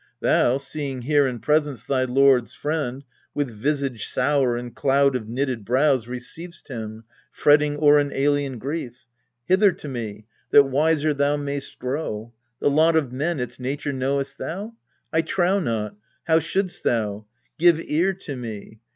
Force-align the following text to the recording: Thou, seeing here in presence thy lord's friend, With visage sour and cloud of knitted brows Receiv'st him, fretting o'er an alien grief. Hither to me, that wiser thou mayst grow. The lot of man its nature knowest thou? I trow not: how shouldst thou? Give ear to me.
Thou, 0.19 0.57
seeing 0.57 1.03
here 1.03 1.27
in 1.27 1.37
presence 1.37 1.83
thy 1.83 2.05
lord's 2.05 2.55
friend, 2.55 3.03
With 3.35 3.51
visage 3.51 4.07
sour 4.07 4.57
and 4.57 4.75
cloud 4.75 5.15
of 5.15 5.29
knitted 5.29 5.63
brows 5.63 6.07
Receiv'st 6.07 6.69
him, 6.69 7.03
fretting 7.31 7.77
o'er 7.77 7.99
an 7.99 8.11
alien 8.11 8.57
grief. 8.57 9.05
Hither 9.47 9.71
to 9.73 9.87
me, 9.87 10.25
that 10.49 10.63
wiser 10.63 11.13
thou 11.13 11.37
mayst 11.37 11.77
grow. 11.77 12.33
The 12.59 12.71
lot 12.71 12.95
of 12.95 13.11
man 13.11 13.39
its 13.39 13.59
nature 13.59 13.93
knowest 13.93 14.39
thou? 14.39 14.73
I 15.13 15.21
trow 15.21 15.59
not: 15.59 15.95
how 16.23 16.39
shouldst 16.39 16.83
thou? 16.83 17.27
Give 17.59 17.79
ear 17.79 18.13
to 18.13 18.35
me. 18.35 18.79